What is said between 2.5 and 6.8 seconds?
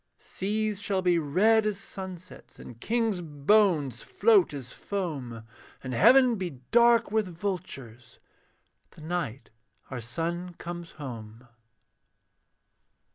And kings' bones float as foam, And heaven be